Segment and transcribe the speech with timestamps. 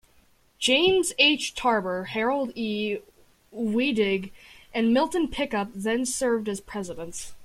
[0.57, 1.53] James H.
[1.53, 2.97] Tabor, Harold E.
[3.53, 4.31] Weidig,
[4.73, 7.33] and Milton Pickup then served as presidents.